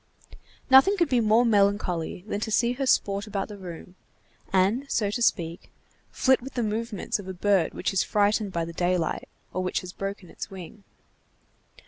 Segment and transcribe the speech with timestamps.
[0.71, 3.93] Nothing could be more melancholy than to see her sport about the room,
[4.51, 5.69] and, so to speak,
[6.09, 9.81] flit with the movements of a bird which is frightened by the daylight, or which
[9.81, 10.83] has broken its wing.